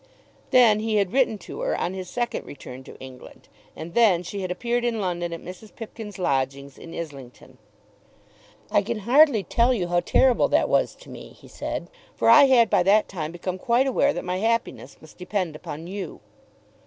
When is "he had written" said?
0.79-1.37